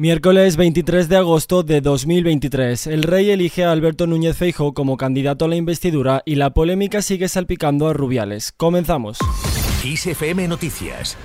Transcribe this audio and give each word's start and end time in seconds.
Miércoles 0.00 0.56
23 0.56 1.10
de 1.10 1.16
agosto 1.18 1.62
de 1.62 1.82
2023, 1.82 2.86
el 2.86 3.02
rey 3.02 3.28
elige 3.28 3.64
a 3.64 3.70
Alberto 3.70 4.06
Núñez 4.06 4.34
Feijóo 4.34 4.72
como 4.72 4.96
candidato 4.96 5.44
a 5.44 5.48
la 5.48 5.56
investidura 5.56 6.22
y 6.24 6.36
la 6.36 6.54
polémica 6.54 7.02
sigue 7.02 7.28
salpicando 7.28 7.86
a 7.86 7.92
Rubiales. 7.92 8.54
Comenzamos. 8.56 9.18
ISFM 9.84 10.48
Noticias 10.48 11.18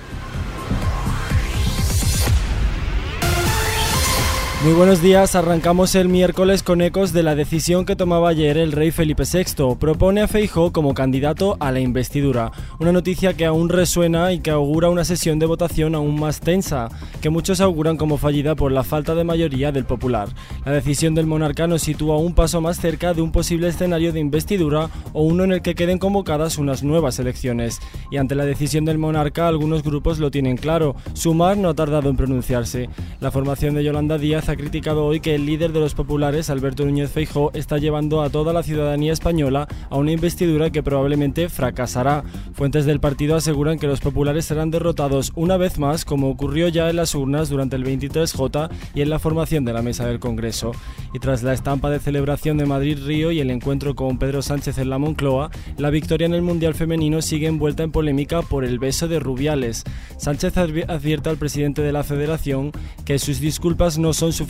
Muy 4.66 4.74
buenos 4.74 5.00
días, 5.00 5.36
arrancamos 5.36 5.94
el 5.94 6.08
miércoles 6.08 6.64
con 6.64 6.80
ecos 6.80 7.12
de 7.12 7.22
la 7.22 7.36
decisión 7.36 7.86
que 7.86 7.94
tomaba 7.94 8.30
ayer 8.30 8.58
el 8.58 8.72
rey 8.72 8.90
Felipe 8.90 9.22
VI. 9.22 9.76
Propone 9.78 10.22
a 10.22 10.26
Feijó 10.26 10.72
como 10.72 10.92
candidato 10.92 11.56
a 11.60 11.70
la 11.70 11.78
investidura, 11.78 12.50
una 12.80 12.90
noticia 12.90 13.34
que 13.34 13.46
aún 13.46 13.68
resuena 13.68 14.32
y 14.32 14.40
que 14.40 14.50
augura 14.50 14.90
una 14.90 15.04
sesión 15.04 15.38
de 15.38 15.46
votación 15.46 15.94
aún 15.94 16.18
más 16.18 16.40
tensa, 16.40 16.88
que 17.20 17.30
muchos 17.30 17.60
auguran 17.60 17.96
como 17.96 18.18
fallida 18.18 18.56
por 18.56 18.72
la 18.72 18.82
falta 18.82 19.14
de 19.14 19.22
mayoría 19.22 19.70
del 19.70 19.84
popular. 19.84 20.30
La 20.64 20.72
decisión 20.72 21.14
del 21.14 21.26
monarca 21.26 21.68
nos 21.68 21.82
sitúa 21.82 22.18
un 22.18 22.34
paso 22.34 22.60
más 22.60 22.80
cerca 22.80 23.14
de 23.14 23.22
un 23.22 23.30
posible 23.30 23.68
escenario 23.68 24.12
de 24.12 24.18
investidura 24.18 24.90
o 25.12 25.22
uno 25.22 25.44
en 25.44 25.52
el 25.52 25.62
que 25.62 25.76
queden 25.76 25.98
convocadas 25.98 26.58
unas 26.58 26.82
nuevas 26.82 27.20
elecciones. 27.20 27.78
Y 28.10 28.16
ante 28.16 28.34
la 28.34 28.44
decisión 28.44 28.84
del 28.84 28.98
monarca, 28.98 29.46
algunos 29.46 29.84
grupos 29.84 30.18
lo 30.18 30.32
tienen 30.32 30.56
claro. 30.56 30.96
Sumar 31.12 31.56
no 31.56 31.68
ha 31.68 31.74
tardado 31.74 32.10
en 32.10 32.16
pronunciarse. 32.16 32.90
La 33.20 33.30
formación 33.30 33.76
de 33.76 33.84
Yolanda 33.84 34.18
Díaz 34.18 34.48
ha 34.48 34.55
criticado 34.56 35.04
hoy 35.04 35.20
que 35.20 35.34
el 35.34 35.46
líder 35.46 35.72
de 35.72 35.80
los 35.80 35.94
populares, 35.94 36.50
Alberto 36.50 36.84
Núñez 36.84 37.10
Feijó, 37.10 37.50
está 37.52 37.78
llevando 37.78 38.22
a 38.22 38.30
toda 38.30 38.52
la 38.52 38.62
ciudadanía 38.62 39.12
española 39.12 39.68
a 39.90 39.96
una 39.96 40.12
investidura 40.12 40.70
que 40.70 40.82
probablemente 40.82 41.48
fracasará. 41.48 42.24
Fuentes 42.54 42.86
del 42.86 42.98
partido 42.98 43.36
aseguran 43.36 43.78
que 43.78 43.86
los 43.86 44.00
populares 44.00 44.46
serán 44.46 44.70
derrotados 44.70 45.32
una 45.36 45.56
vez 45.56 45.78
más, 45.78 46.04
como 46.04 46.30
ocurrió 46.30 46.68
ya 46.68 46.88
en 46.88 46.96
las 46.96 47.14
urnas 47.14 47.50
durante 47.50 47.76
el 47.76 47.84
23J 47.84 48.70
y 48.94 49.02
en 49.02 49.10
la 49.10 49.18
formación 49.18 49.64
de 49.66 49.74
la 49.74 49.82
mesa 49.82 50.06
del 50.06 50.20
Congreso. 50.20 50.72
Y 51.12 51.18
tras 51.18 51.42
la 51.42 51.52
estampa 51.52 51.90
de 51.90 52.00
celebración 52.00 52.56
de 52.56 52.66
Madrid-Río 52.66 53.32
y 53.32 53.40
el 53.40 53.50
encuentro 53.50 53.94
con 53.94 54.18
Pedro 54.18 54.40
Sánchez 54.40 54.78
en 54.78 54.90
la 54.90 54.98
Moncloa, 54.98 55.50
la 55.76 55.90
victoria 55.90 56.26
en 56.26 56.34
el 56.34 56.42
Mundial 56.42 56.74
Femenino 56.74 57.20
sigue 57.20 57.46
envuelta 57.46 57.82
en 57.82 57.92
polémica 57.92 58.42
por 58.42 58.64
el 58.64 58.78
beso 58.78 59.06
de 59.06 59.20
Rubiales. 59.20 59.84
Sánchez 60.16 60.56
advierte 60.56 61.28
al 61.28 61.36
presidente 61.36 61.82
de 61.82 61.92
la 61.92 62.04
federación 62.04 62.72
que 63.04 63.18
sus 63.18 63.38
disculpas 63.38 63.98
no 63.98 64.14
son 64.14 64.32
suficientes. 64.32 64.45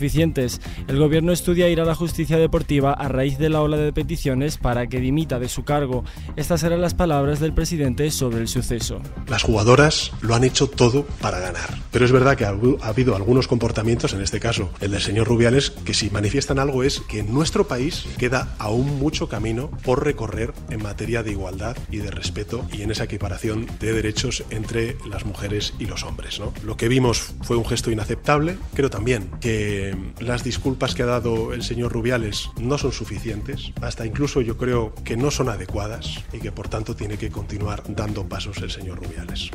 El 0.87 0.99
gobierno 0.99 1.31
estudia 1.31 1.69
ir 1.69 1.81
a 1.81 1.85
la 1.85 1.95
justicia 1.95 2.37
deportiva 2.37 2.93
a 2.93 3.07
raíz 3.07 3.37
de 3.37 3.49
la 3.49 3.61
ola 3.61 3.77
de 3.77 3.91
peticiones 3.91 4.57
para 4.57 4.87
que 4.87 4.99
dimita 4.99 5.39
de 5.39 5.49
su 5.49 5.63
cargo. 5.63 6.03
Estas 6.35 6.63
eran 6.63 6.81
las 6.81 6.93
palabras 6.93 7.39
del 7.39 7.53
presidente 7.53 8.09
sobre 8.11 8.39
el 8.39 8.47
suceso. 8.47 9.01
Las 9.27 9.43
jugadoras 9.43 10.11
lo 10.21 10.35
han 10.35 10.43
hecho 10.43 10.67
todo 10.67 11.05
para 11.21 11.39
ganar. 11.39 11.69
Pero 11.91 12.05
es 12.05 12.11
verdad 12.11 12.37
que 12.37 12.45
ha 12.45 12.55
habido 12.87 13.15
algunos 13.15 13.47
comportamientos, 13.47 14.13
en 14.13 14.21
este 14.21 14.39
caso 14.39 14.69
el 14.81 14.91
del 14.91 15.01
señor 15.01 15.27
Rubiales, 15.27 15.71
que 15.71 15.93
si 15.93 16.09
manifiestan 16.09 16.59
algo 16.59 16.83
es 16.83 17.01
que 17.01 17.19
en 17.19 17.33
nuestro 17.33 17.67
país 17.67 18.05
queda 18.17 18.55
aún 18.59 18.99
mucho 18.99 19.27
camino 19.27 19.71
por 19.83 20.03
recorrer 20.03 20.53
en 20.69 20.83
materia 20.83 21.23
de 21.23 21.31
igualdad 21.31 21.75
y 21.91 21.97
de 21.97 22.11
respeto 22.11 22.65
y 22.71 22.83
en 22.83 22.91
esa 22.91 23.05
equiparación 23.05 23.67
de 23.79 23.93
derechos 23.93 24.43
entre 24.51 24.97
las 25.09 25.25
mujeres 25.25 25.73
y 25.79 25.85
los 25.85 26.03
hombres. 26.03 26.39
Lo 26.63 26.77
que 26.77 26.87
vimos 26.87 27.33
fue 27.41 27.57
un 27.57 27.65
gesto 27.65 27.91
inaceptable. 27.91 28.57
Creo 28.73 28.89
también 28.89 29.29
que 29.41 29.76
las 30.19 30.43
disculpas 30.43 30.95
que 30.95 31.03
ha 31.03 31.07
dado 31.07 31.53
el 31.53 31.63
señor 31.63 31.91
Rubiales 31.91 32.49
no 32.59 32.77
son 32.77 32.91
suficientes, 32.91 33.71
hasta 33.81 34.05
incluso 34.05 34.41
yo 34.41 34.57
creo 34.57 34.93
que 35.03 35.17
no 35.17 35.31
son 35.31 35.49
adecuadas 35.49 36.23
y 36.33 36.39
que 36.39 36.51
por 36.51 36.69
tanto 36.69 36.95
tiene 36.95 37.17
que 37.17 37.29
continuar 37.29 37.83
dando 37.87 38.27
pasos 38.27 38.57
el 38.59 38.71
señor 38.71 38.97
Rubiales. 38.97 39.51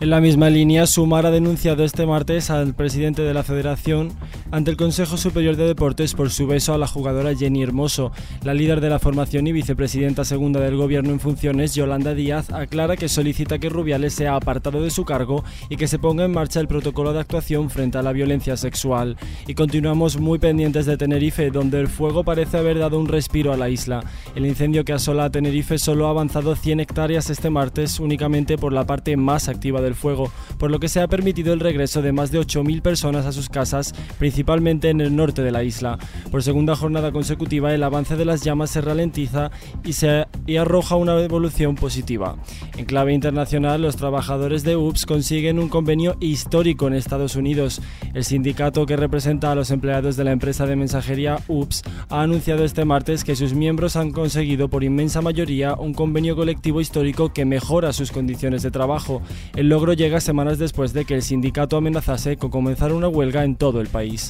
En 0.00 0.08
la 0.08 0.22
misma 0.22 0.48
línea, 0.48 0.86
Sumar 0.86 1.26
ha 1.26 1.30
denunciado 1.30 1.84
este 1.84 2.06
martes 2.06 2.48
al 2.48 2.74
presidente 2.74 3.20
de 3.20 3.34
la 3.34 3.42
Federación 3.42 4.12
ante 4.50 4.70
el 4.70 4.76
Consejo 4.76 5.16
Superior 5.16 5.56
de 5.56 5.66
Deportes 5.66 6.14
por 6.14 6.30
su 6.30 6.46
beso 6.46 6.74
a 6.74 6.78
la 6.78 6.86
jugadora 6.86 7.34
Jenny 7.34 7.62
Hermoso. 7.62 8.12
La 8.42 8.54
líder 8.54 8.80
de 8.80 8.90
la 8.90 8.98
formación 8.98 9.46
y 9.46 9.52
vicepresidenta 9.52 10.24
segunda 10.24 10.60
del 10.60 10.76
Gobierno 10.76 11.10
en 11.10 11.20
funciones, 11.20 11.74
Yolanda 11.74 12.14
Díaz, 12.14 12.50
aclara 12.50 12.96
que 12.96 13.08
solicita 13.08 13.58
que 13.58 13.68
Rubiales 13.68 14.14
sea 14.14 14.34
apartado 14.34 14.82
de 14.82 14.90
su 14.90 15.04
cargo 15.04 15.44
y 15.68 15.76
que 15.76 15.86
se 15.86 15.98
ponga 15.98 16.24
en 16.24 16.32
marcha 16.32 16.60
el 16.60 16.68
protocolo 16.68 17.12
de 17.12 17.20
actuación 17.20 17.70
frente 17.70 17.98
a 17.98 18.02
la 18.02 18.12
violencia 18.12 18.56
sexual. 18.56 19.16
Y 19.46 19.54
continuamos 19.54 20.18
muy 20.18 20.38
pendientes 20.38 20.86
de 20.86 20.96
Tenerife, 20.96 21.50
donde 21.50 21.80
el 21.80 21.88
fuego 21.88 22.24
parece 22.24 22.58
haber 22.58 22.78
dado 22.78 22.98
un 22.98 23.08
respiro 23.08 23.52
a 23.52 23.56
la 23.56 23.68
isla. 23.68 24.02
El 24.34 24.46
incendio 24.46 24.84
que 24.84 24.92
asola 24.92 25.26
a 25.26 25.30
Tenerife 25.30 25.78
solo 25.78 26.06
ha 26.06 26.10
avanzado 26.10 26.56
100 26.56 26.80
hectáreas 26.80 27.30
este 27.30 27.50
martes 27.50 28.00
únicamente 28.00 28.58
por 28.58 28.72
la 28.72 28.86
parte 28.86 29.16
más 29.16 29.48
activa 29.48 29.80
del 29.80 29.94
fuego, 29.94 30.32
por 30.58 30.70
lo 30.70 30.80
que 30.80 30.88
se 30.88 31.00
ha 31.00 31.08
permitido 31.08 31.52
el 31.52 31.60
regreso 31.60 32.02
de 32.02 32.12
más 32.12 32.30
de 32.32 32.40
8.000 32.40 32.82
personas 32.82 33.26
a 33.26 33.32
sus 33.32 33.48
casas, 33.48 33.94
principalmente 34.18 34.39
en 34.40 35.00
el 35.00 35.14
norte 35.14 35.42
de 35.42 35.52
la 35.52 35.62
isla. 35.62 35.98
Por 36.30 36.42
segunda 36.42 36.74
jornada 36.74 37.12
consecutiva, 37.12 37.72
el 37.74 37.82
avance 37.82 38.16
de 38.16 38.24
las 38.24 38.42
llamas 38.42 38.70
se 38.70 38.80
ralentiza 38.80 39.50
y, 39.84 39.92
se, 39.92 40.26
y 40.46 40.56
arroja 40.56 40.96
una 40.96 41.18
evolución 41.20 41.76
positiva. 41.76 42.36
En 42.76 42.84
clave 42.84 43.12
internacional, 43.12 43.82
los 43.82 43.96
trabajadores 43.96 44.64
de 44.64 44.76
UPS 44.76 45.06
consiguen 45.06 45.58
un 45.58 45.68
convenio 45.68 46.16
histórico 46.20 46.88
en 46.88 46.94
Estados 46.94 47.36
Unidos. 47.36 47.80
El 48.12 48.24
sindicato 48.24 48.86
que 48.86 48.96
representa 48.96 49.52
a 49.52 49.54
los 49.54 49.70
empleados 49.70 50.16
de 50.16 50.24
la 50.24 50.32
empresa 50.32 50.66
de 50.66 50.76
mensajería 50.76 51.38
UPS 51.48 51.82
ha 52.08 52.22
anunciado 52.22 52.64
este 52.64 52.84
martes 52.84 53.24
que 53.24 53.36
sus 53.36 53.54
miembros 53.54 53.96
han 53.96 54.10
conseguido 54.10 54.68
por 54.68 54.84
inmensa 54.84 55.22
mayoría 55.22 55.74
un 55.74 55.94
convenio 55.94 56.34
colectivo 56.34 56.80
histórico 56.80 57.32
que 57.32 57.44
mejora 57.44 57.92
sus 57.92 58.10
condiciones 58.10 58.62
de 58.62 58.70
trabajo. 58.70 59.22
El 59.54 59.68
logro 59.68 59.92
llega 59.92 60.20
semanas 60.20 60.58
después 60.58 60.92
de 60.92 61.04
que 61.04 61.14
el 61.14 61.22
sindicato 61.22 61.76
amenazase 61.76 62.36
con 62.36 62.50
comenzar 62.50 62.92
una 62.92 63.08
huelga 63.08 63.44
en 63.44 63.56
todo 63.56 63.80
el 63.80 63.88
país. 63.88 64.29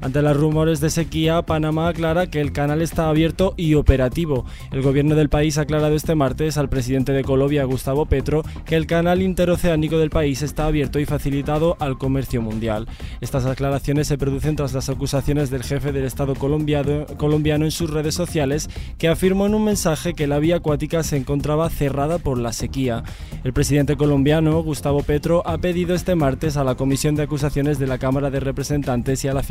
Ante 0.00 0.22
los 0.22 0.36
rumores 0.36 0.80
de 0.80 0.90
sequía, 0.90 1.42
Panamá 1.42 1.88
aclara 1.88 2.26
que 2.26 2.40
el 2.40 2.52
canal 2.52 2.82
está 2.82 3.08
abierto 3.08 3.54
y 3.56 3.74
operativo. 3.74 4.44
El 4.72 4.82
gobierno 4.82 5.14
del 5.14 5.28
país 5.28 5.58
ha 5.58 5.62
aclarado 5.62 5.94
este 5.94 6.14
martes 6.14 6.58
al 6.58 6.68
presidente 6.68 7.12
de 7.12 7.24
Colombia, 7.24 7.64
Gustavo 7.64 8.06
Petro, 8.06 8.42
que 8.64 8.76
el 8.76 8.86
canal 8.86 9.22
interoceánico 9.22 9.98
del 9.98 10.10
país 10.10 10.42
está 10.42 10.66
abierto 10.66 10.98
y 10.98 11.04
facilitado 11.04 11.76
al 11.78 11.98
comercio 11.98 12.42
mundial. 12.42 12.88
Estas 13.20 13.46
aclaraciones 13.46 14.08
se 14.08 14.18
producen 14.18 14.56
tras 14.56 14.72
las 14.72 14.88
acusaciones 14.88 15.50
del 15.50 15.62
jefe 15.62 15.92
del 15.92 16.04
Estado 16.04 16.34
colombiano, 16.34 17.64
en 17.64 17.70
sus 17.70 17.90
redes 17.90 18.14
sociales, 18.14 18.68
que 18.98 19.08
afirmó 19.08 19.46
en 19.46 19.54
un 19.54 19.64
mensaje 19.64 20.14
que 20.14 20.26
la 20.26 20.38
vía 20.38 20.56
acuática 20.56 21.02
se 21.02 21.16
encontraba 21.16 21.68
cerrada 21.70 22.18
por 22.18 22.38
la 22.38 22.52
sequía. 22.52 23.02
El 23.44 23.52
presidente 23.52 23.96
colombiano, 23.96 24.62
Gustavo 24.62 25.02
Petro 25.02 25.42
ha 25.46 25.58
pedido 25.58 25.94
este 25.94 26.14
martes 26.14 26.56
a 26.56 26.64
la 26.64 26.74
Comisión 26.74 27.14
de 27.14 27.24
Acusaciones 27.24 27.78
de 27.78 27.86
la 27.86 27.98
Cámara 27.98 28.30
de 28.30 28.40
Representantes 28.40 29.24
y 29.24 29.28
a 29.28 29.34
la 29.34 29.42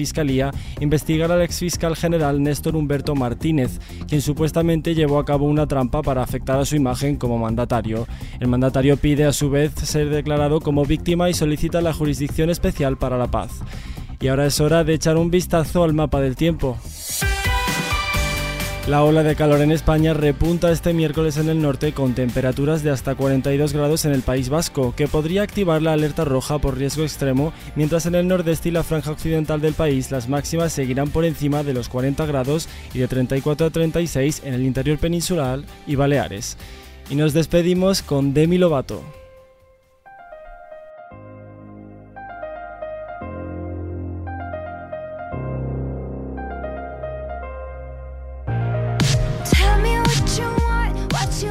Investigar 0.79 1.31
al 1.31 1.41
exfiscal 1.41 1.95
general 1.95 2.41
Néstor 2.41 2.75
Humberto 2.75 3.15
Martínez, 3.15 3.79
quien 4.07 4.21
supuestamente 4.21 4.95
llevó 4.95 5.19
a 5.19 5.25
cabo 5.25 5.45
una 5.45 5.67
trampa 5.67 6.01
para 6.01 6.23
afectar 6.23 6.59
a 6.59 6.65
su 6.65 6.75
imagen 6.75 7.17
como 7.17 7.37
mandatario. 7.37 8.07
El 8.39 8.47
mandatario 8.47 8.97
pide 8.97 9.25
a 9.25 9.33
su 9.33 9.49
vez 9.49 9.73
ser 9.73 10.09
declarado 10.09 10.61
como 10.61 10.85
víctima 10.85 11.29
y 11.29 11.33
solicita 11.33 11.81
la 11.81 11.93
Jurisdicción 11.93 12.49
Especial 12.49 12.97
para 12.97 13.17
la 13.17 13.27
Paz. 13.27 13.51
Y 14.19 14.27
ahora 14.27 14.45
es 14.45 14.59
hora 14.59 14.83
de 14.83 14.93
echar 14.93 15.17
un 15.17 15.31
vistazo 15.31 15.83
al 15.83 15.93
mapa 15.93 16.21
del 16.21 16.35
tiempo. 16.35 16.77
La 18.87 19.03
ola 19.03 19.21
de 19.21 19.35
calor 19.35 19.61
en 19.61 19.71
España 19.71 20.15
repunta 20.15 20.71
este 20.71 20.91
miércoles 20.91 21.37
en 21.37 21.49
el 21.49 21.61
norte 21.61 21.93
con 21.93 22.15
temperaturas 22.15 22.81
de 22.81 22.89
hasta 22.89 23.13
42 23.13 23.73
grados 23.73 24.05
en 24.05 24.11
el 24.11 24.23
País 24.23 24.49
Vasco, 24.49 24.95
que 24.97 25.07
podría 25.07 25.43
activar 25.43 25.83
la 25.83 25.93
alerta 25.93 26.25
roja 26.25 26.57
por 26.57 26.79
riesgo 26.79 27.03
extremo, 27.03 27.53
mientras 27.75 28.07
en 28.07 28.15
el 28.15 28.27
nordeste 28.27 28.69
y 28.69 28.71
la 28.71 28.81
franja 28.81 29.11
occidental 29.11 29.61
del 29.61 29.75
país 29.75 30.09
las 30.09 30.27
máximas 30.27 30.73
seguirán 30.73 31.09
por 31.11 31.25
encima 31.25 31.63
de 31.63 31.75
los 31.75 31.89
40 31.89 32.25
grados 32.25 32.67
y 32.91 32.97
de 32.97 33.07
34 33.07 33.67
a 33.67 33.69
36 33.69 34.41
en 34.45 34.55
el 34.55 34.63
interior 34.63 34.97
peninsular 34.97 35.59
y 35.85 35.95
Baleares. 35.95 36.57
Y 37.07 37.15
nos 37.15 37.33
despedimos 37.33 38.01
con 38.01 38.33
Demi 38.33 38.57
Lovato. 38.57 39.20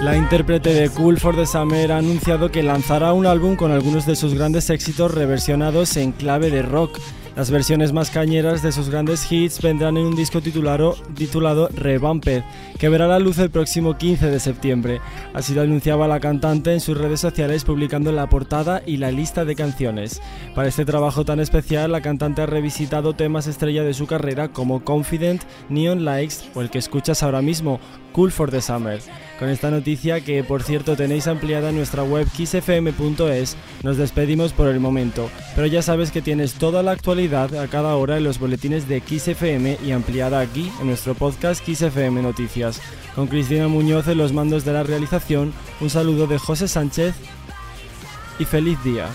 La 0.02 0.16
intérprete 0.16 0.72
de 0.72 0.88
Cool 0.88 1.18
for 1.18 1.36
the 1.36 1.44
Summer 1.44 1.92
ha 1.92 1.98
anunciado 1.98 2.50
que 2.50 2.62
lanzará 2.62 3.12
un 3.12 3.26
álbum 3.26 3.54
con 3.54 3.70
algunos 3.70 4.06
de 4.06 4.16
sus 4.16 4.32
grandes 4.32 4.70
éxitos 4.70 5.12
reversionados 5.12 5.94
en 5.98 6.12
clave 6.12 6.50
de 6.50 6.62
rock. 6.62 6.98
Las 7.36 7.50
versiones 7.50 7.92
más 7.92 8.10
cañeras 8.10 8.62
de 8.62 8.72
sus 8.72 8.88
grandes 8.88 9.30
hits 9.30 9.60
vendrán 9.62 9.98
en 9.98 10.06
un 10.06 10.16
disco 10.16 10.40
titulado, 10.40 10.96
titulado 11.14 11.68
Revamped, 11.68 12.42
que 12.78 12.88
verá 12.88 13.06
la 13.06 13.18
luz 13.18 13.38
el 13.38 13.50
próximo 13.50 13.96
15 13.96 14.30
de 14.30 14.40
septiembre. 14.40 15.00
Así 15.34 15.54
lo 15.54 15.60
anunciaba 15.60 16.08
la 16.08 16.18
cantante 16.18 16.72
en 16.72 16.80
sus 16.80 16.98
redes 16.98 17.20
sociales 17.20 17.64
publicando 17.64 18.10
la 18.10 18.28
portada 18.28 18.82
y 18.84 18.96
la 18.96 19.10
lista 19.10 19.44
de 19.44 19.54
canciones. 19.54 20.20
Para 20.54 20.68
este 20.68 20.84
trabajo 20.84 21.24
tan 21.24 21.40
especial, 21.40 21.92
la 21.92 22.00
cantante 22.00 22.42
ha 22.42 22.46
revisitado 22.46 23.12
temas 23.12 23.46
estrella 23.46 23.84
de 23.84 23.94
su 23.94 24.06
carrera 24.06 24.48
como 24.48 24.82
Confident, 24.82 25.42
Neon 25.68 26.04
Likes 26.04 26.36
o 26.54 26.62
el 26.62 26.70
que 26.70 26.78
escuchas 26.78 27.22
ahora 27.22 27.42
mismo, 27.42 27.80
Cool 28.12 28.30
for 28.30 28.50
the 28.50 28.60
Summer. 28.60 29.00
Con 29.38 29.48
esta 29.48 29.70
noticia 29.70 30.20
que 30.20 30.44
por 30.44 30.62
cierto 30.62 30.96
tenéis 30.96 31.26
ampliada 31.26 31.70
en 31.70 31.76
nuestra 31.76 32.02
web 32.02 32.28
kissfm.es, 32.30 33.56
nos 33.82 33.96
despedimos 33.96 34.52
por 34.52 34.68
el 34.68 34.80
momento, 34.80 35.30
pero 35.54 35.66
ya 35.66 35.80
sabes 35.80 36.10
que 36.10 36.20
tienes 36.20 36.54
toda 36.54 36.82
la 36.82 36.90
actualidad 36.92 37.54
a 37.54 37.68
cada 37.68 37.96
hora 37.96 38.18
en 38.18 38.24
los 38.24 38.38
boletines 38.38 38.86
de 38.88 39.00
XFM 39.00 39.78
y 39.84 39.92
ampliada 39.92 40.40
aquí 40.40 40.70
en 40.80 40.88
nuestro 40.88 41.14
podcast 41.14 41.64
XFM 41.64 42.22
Noticias. 42.22 42.82
Con 43.14 43.28
Cristina 43.28 43.68
Muñoz 43.68 44.08
en 44.08 44.18
los 44.18 44.32
mandos 44.32 44.64
de 44.64 44.72
la 44.72 44.82
realización, 44.82 45.52
un 45.80 45.90
saludo 45.90 46.26
de 46.26 46.38
José 46.38 46.68
Sánchez 46.68 47.14
y 48.38 48.44
feliz 48.44 48.82
día. 48.84 49.08